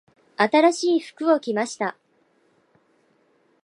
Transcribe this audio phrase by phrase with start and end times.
[0.35, 1.95] 新しい服を着ました。